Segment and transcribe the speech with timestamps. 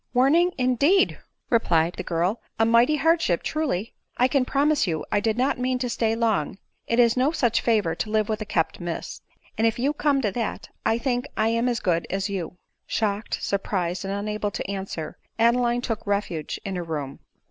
[0.15, 1.19] "Warning, indeed!"
[1.51, 3.93] replied the girl';" a mighty hard ship, truly!
[4.17, 7.61] I can promise you I did not mean to stay long; it is no such
[7.61, 9.21] favor to live with a kept miss;
[9.59, 13.43] and if you come to that, I think I am as good as you." Shocked,
[13.43, 17.19] surprised, and unable to answer, Adeline took refuge in her room.